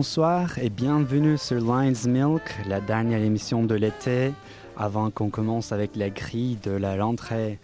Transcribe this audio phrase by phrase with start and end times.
[0.00, 4.32] Bonsoir et bienvenue sur Lion's Milk, la dernière émission de l'été,
[4.74, 7.58] avant qu'on commence avec la grille de la rentrée.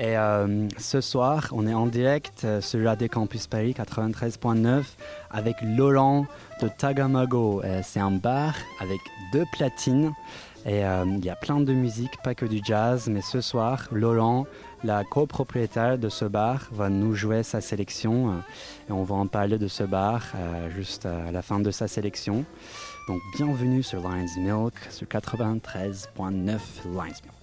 [0.00, 4.82] Et euh, ce soir, on est en direct euh, sur Radio Campus Paris 93.9
[5.30, 6.26] avec Laurent
[6.60, 7.62] de Tagamago.
[7.62, 8.98] Euh, c'est un bar avec
[9.32, 10.12] deux platines
[10.68, 14.46] et il y a plein de musique, pas que du jazz, mais ce soir, Laurent,
[14.84, 18.42] la copropriétaire de ce bar, va nous jouer sa sélection
[18.88, 20.32] et on va en parler de ce bar
[20.74, 22.44] juste à la fin de sa sélection.
[23.08, 26.58] Donc bienvenue sur Lion's Milk sur 93.9
[26.94, 27.36] Lion's Milk.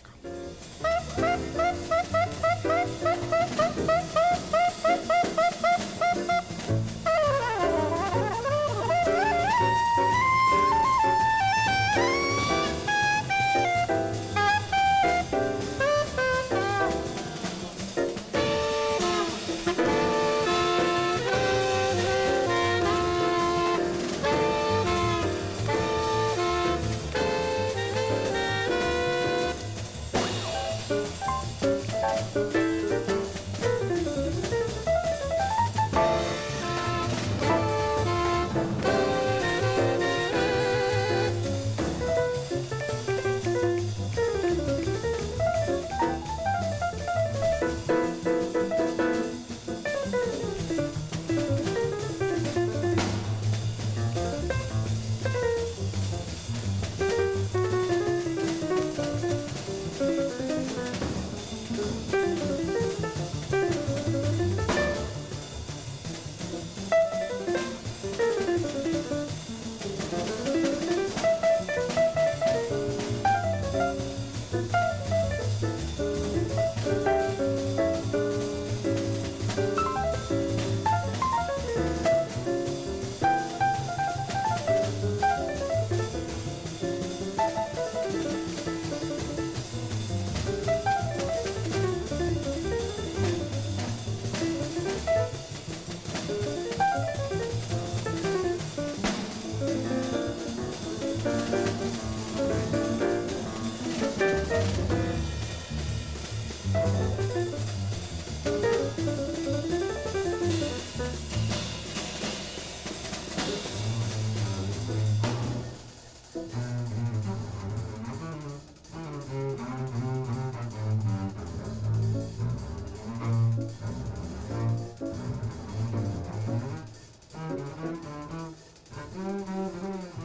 [129.53, 130.22] Música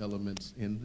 [0.00, 0.80] elements in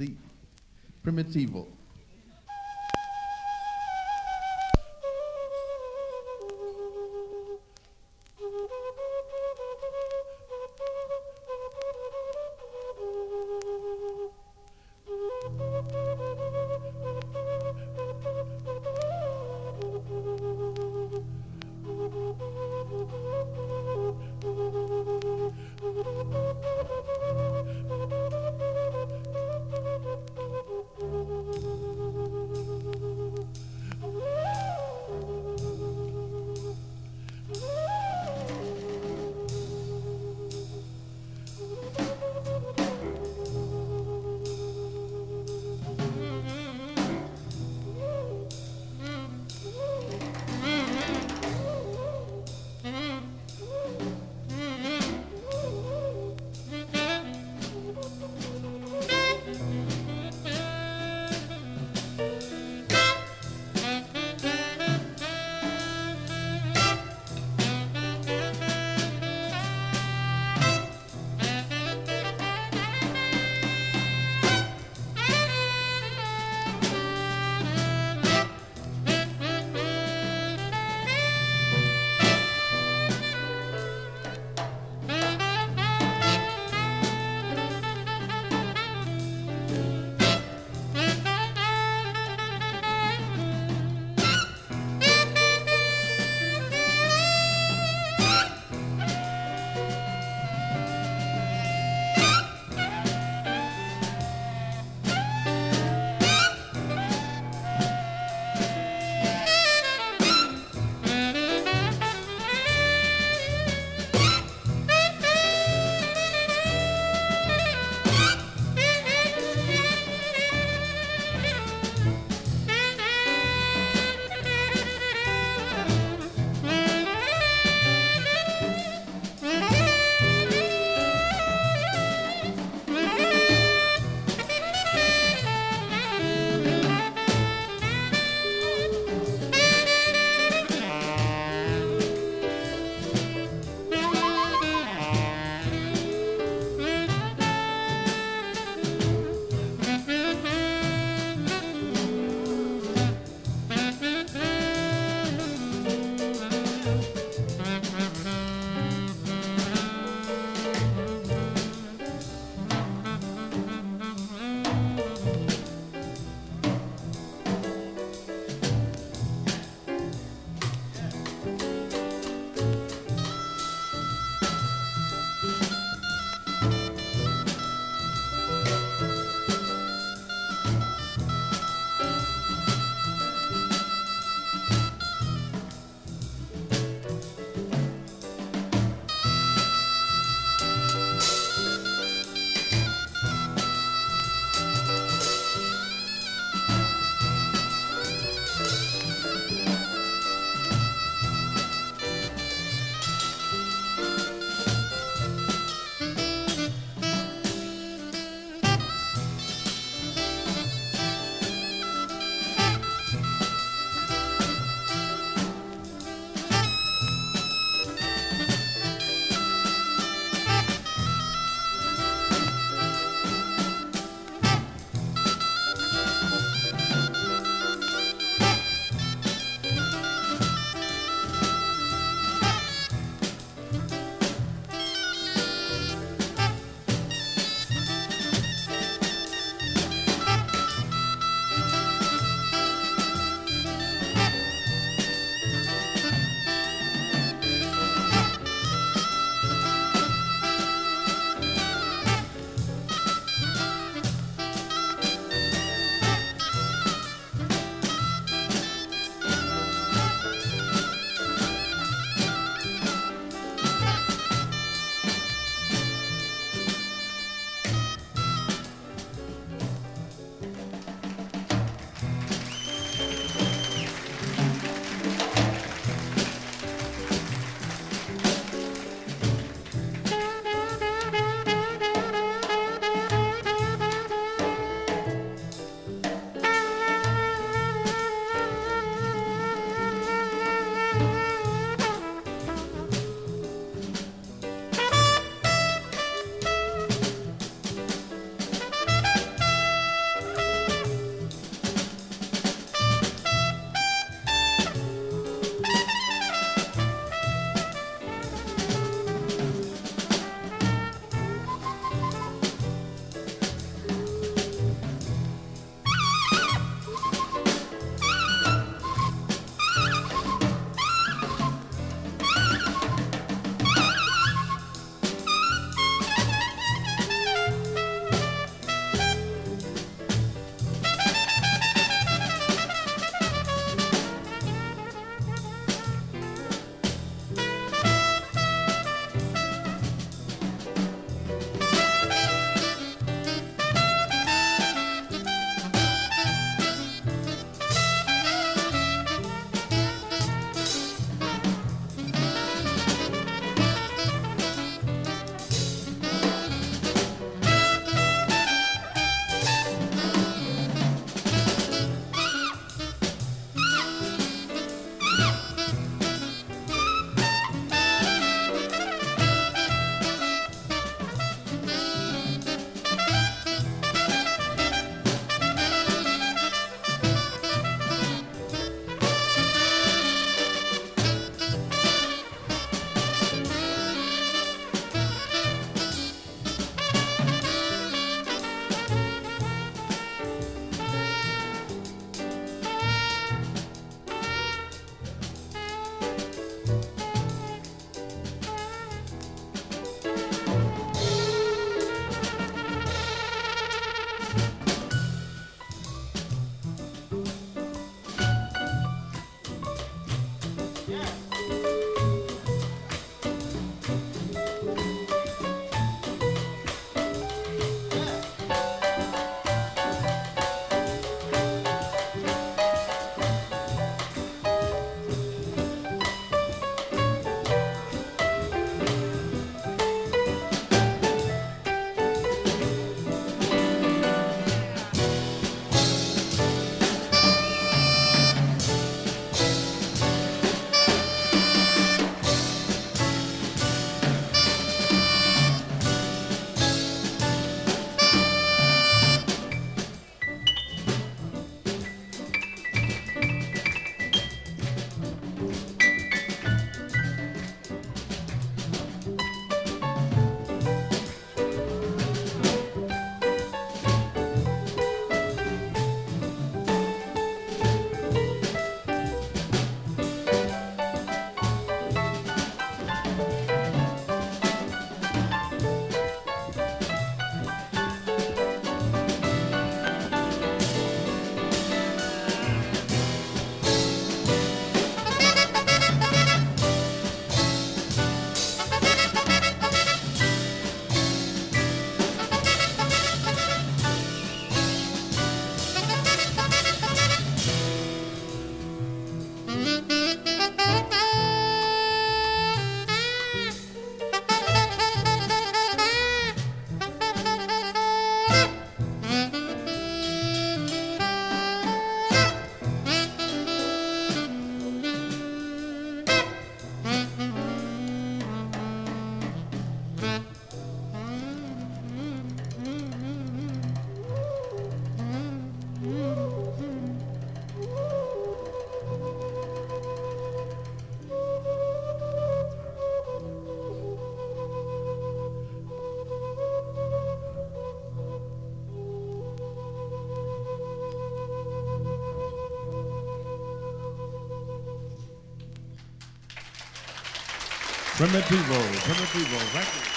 [548.03, 548.53] the primitivo.
[548.53, 549.92] Primitivo, Primitivo, thank you.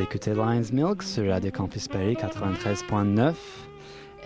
[0.00, 3.34] Vous écoutez Lion's Milk sur Radio Campus Paris 93.9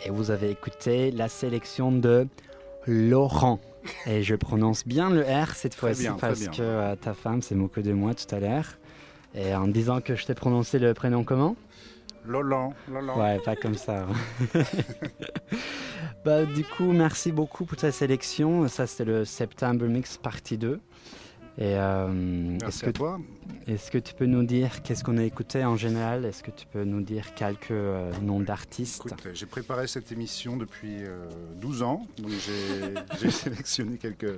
[0.07, 2.29] et vous avez écouté la sélection de
[2.87, 3.59] Laurent.
[4.07, 7.83] Et je prononce bien le R cette fois-ci parce que euh, ta femme s'est moquée
[7.83, 8.79] de moi tout à l'heure.
[9.35, 11.57] Et en disant que je t'ai prononcé le prénom comment?
[12.25, 13.19] Lolan, Lolan.
[13.19, 14.07] Ouais, pas comme ça.
[16.25, 18.69] bah, du coup, merci beaucoup pour ta sélection.
[18.69, 20.79] Ça, c'était le September Mix partie 2.
[21.57, 23.21] Et euh, est-ce que, toi.
[23.69, 26.25] Est-ce que tu peux nous dire qu'est-ce qu'on a écouté en général?
[26.25, 29.15] Est-ce que tu peux nous dire quelques euh, noms d'artistes?
[29.33, 31.05] J'ai préparé cette émission depuis
[31.61, 32.33] 12 euh, ans, donc
[33.21, 34.37] j'ai sélectionné quelques,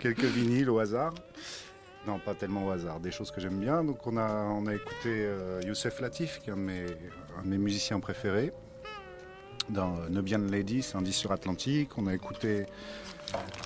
[0.00, 1.14] quelques vinyles au hasard.
[2.06, 3.84] Non, pas tellement au hasard, des choses que j'aime bien.
[3.84, 5.28] Donc on a, on a écouté
[5.66, 6.86] Youssef Latif, qui est un de mes,
[7.38, 8.52] un de mes musiciens préférés,
[9.70, 11.90] dans Nubian Lady, c'est un disque sur Atlantique.
[11.96, 12.66] On a écouté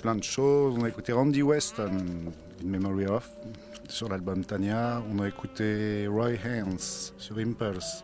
[0.01, 0.75] plein de choses.
[0.77, 2.31] On a écouté Randy West, In
[2.63, 3.29] Memory of,
[3.87, 5.01] sur l'album Tanya.
[5.11, 8.03] On a écouté Roy Haynes sur Impulse.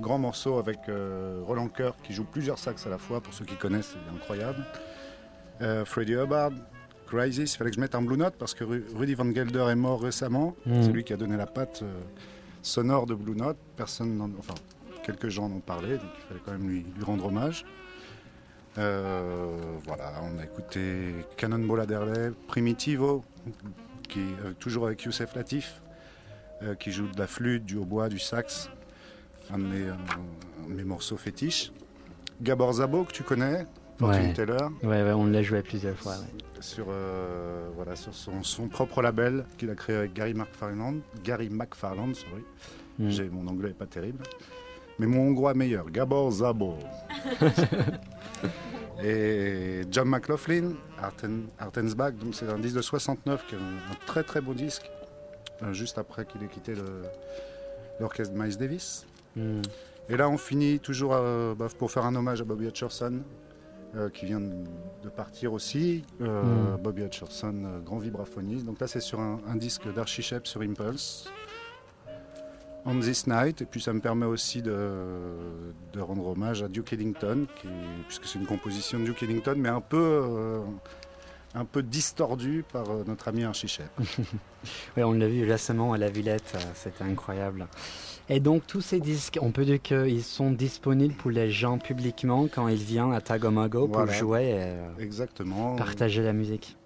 [0.00, 3.44] Grand morceau avec euh, Roland Kerr qui joue plusieurs sax à la fois, pour ceux
[3.44, 4.64] qui connaissent, c'est incroyable.
[5.60, 6.52] Euh, Freddie Hubbard,
[7.06, 9.74] Crisis, il fallait que je mette un Blue Note parce que Rudy Van Gelder est
[9.74, 10.56] mort récemment.
[10.64, 10.82] Mm.
[10.82, 12.00] C'est lui qui a donné la patte euh,
[12.62, 13.58] sonore de Blue Note.
[13.76, 14.54] Personne, enfin,
[15.10, 17.64] quelques gens en ont parlé, donc il fallait quand même lui, lui rendre hommage.
[18.78, 23.24] Euh, voilà, on a écouté Cannonball Adderley, Primitivo,
[24.08, 25.82] qui euh, toujours avec Youssef Latif,
[26.62, 28.70] euh, qui joue de la flûte, du hautbois, du sax,
[29.52, 31.72] un de mes, un de mes morceaux fétiches.
[32.40, 33.66] Gabor Zabo, que tu connais,
[33.98, 34.32] Fortune Ouais.
[34.32, 36.14] Teller, Ouais, ouais, on l'a joué plusieurs fois.
[36.60, 41.00] sur, euh, voilà, sur son, son propre label qu'il a créé avec Gary McFarland.
[41.24, 42.42] Gary McFarland, sorry.
[42.98, 43.10] Mm.
[43.10, 44.22] J'ai- Mon anglais n'est pas terrible.
[45.00, 46.74] Mais mon hongrois meilleur, Gabor Zabo.
[49.02, 53.94] Et John McLaughlin, Arten, Artensbach, donc c'est un disque de 69 qui est un, un
[54.06, 54.90] très très beau disque,
[55.62, 56.74] euh, juste après qu'il ait quitté
[57.98, 59.06] l'orchestre de Miles Davis.
[59.36, 59.62] Mm.
[60.10, 63.22] Et là, on finit toujours euh, bah, pour faire un hommage à Bobby Hutcherson,
[63.96, 66.04] euh, qui vient de, partir aussi.
[66.20, 66.82] Euh, Mm.
[66.82, 68.66] Bobby Hutcherson, grand vibraphoniste.
[68.66, 71.32] Donc là, c'est sur un, un disque d'Archie sur Impulse.
[72.86, 74.72] On This Night, et puis ça me permet aussi de,
[75.92, 77.68] de rendre hommage à Duke Ellington, qui,
[78.06, 80.60] puisque c'est une composition de Duke Ellington, mais un peu, euh,
[81.54, 83.90] un peu distordue par euh, notre ami Archie Shepp.
[84.96, 87.66] Ouais, on l'a vu récemment à la Villette, euh, c'était incroyable.
[88.28, 92.46] Et donc tous ces disques, on peut dire qu'ils sont disponibles pour les gens publiquement
[92.46, 95.76] quand ils viennent à Tagomago pour jouer et euh, Exactement.
[95.76, 96.76] partager la musique.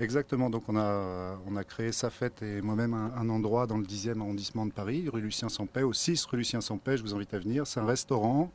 [0.00, 3.78] Exactement, donc on a, on a créé sa fête et moi-même un, un endroit dans
[3.78, 7.14] le 10e arrondissement de Paris, rue Lucien Sampay, au 6 rue Lucien Sampay, je vous
[7.16, 7.66] invite à venir.
[7.66, 8.52] C'est un restaurant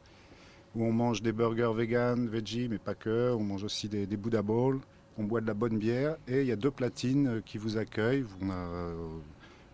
[0.73, 4.15] où on mange des burgers vegan, veggie, mais pas que, on mange aussi des, des
[4.15, 4.79] Buddha Bowls,
[5.17, 7.77] on boit de la bonne bière et il y a deux platines euh, qui vous
[7.77, 8.25] accueillent.
[8.41, 8.93] On a euh,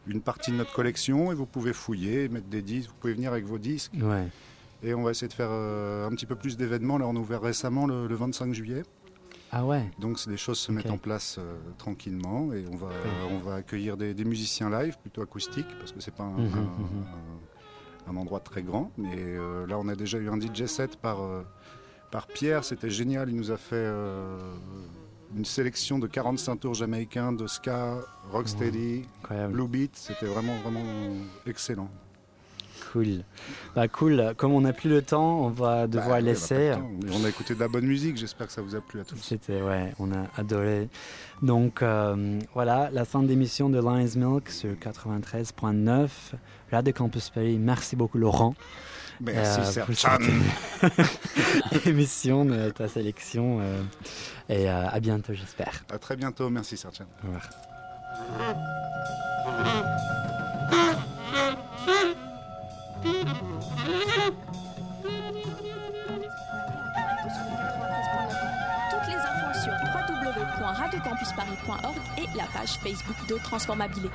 [0.08, 3.32] une partie de notre collection et vous pouvez fouiller, mettre des disques, vous pouvez venir
[3.32, 4.28] avec vos disques Ouais.
[4.82, 6.98] et on va essayer de faire euh, un petit peu plus d'événements.
[6.98, 8.82] Là on a ouvert récemment le, le 25 juillet.
[9.52, 12.90] Ah ouais, Donc c'est des choses se mettent en place euh, tranquillement et on va,
[13.32, 16.54] on va accueillir des, des musiciens live plutôt acoustiques parce que c'est pas un, Mhm,
[16.54, 17.06] un- mhm.
[18.08, 18.92] un- endroit très grand.
[18.98, 21.42] Mais euh, là on a déjà eu un DJ set par, euh,
[22.12, 23.30] par Pierre, c'était génial.
[23.30, 23.88] Il nous a fait
[25.36, 28.00] une sélection de 45 tours jamaïcains de ska,
[28.32, 29.06] rocksteady,
[29.52, 29.96] blue beat.
[29.96, 30.84] C'était vraiment vraiment
[31.48, 31.90] excellent.
[32.92, 33.24] Cool.
[33.76, 36.74] Bah cool, comme on n'a plus le temps, on va devoir Bah, on laisser.
[37.12, 38.18] On a écouté de la bonne musique.
[38.18, 39.18] J'espère que ça vous a plu à tous.
[39.22, 40.90] C'était, ouais, on a adoré.
[41.44, 46.08] Donc euh, voilà, la fin d'émission de Lion's Milk sur 93.9,
[46.72, 47.58] Radio Campus Paris.
[47.60, 48.56] Merci beaucoup Laurent.
[49.22, 50.18] Merci Euh, pour Serchan.
[51.72, 53.60] cette émission de ta sélection.
[53.62, 53.82] euh,
[54.50, 55.84] et euh, à bientôt, j'espère.
[55.92, 56.50] À très bientôt.
[56.50, 57.06] Merci Serchan.
[57.24, 57.50] Au revoir.
[63.02, 63.14] Toutes
[69.08, 74.10] les infos sur www.radiocampusparis.org et la page Facebook de Transformabilité.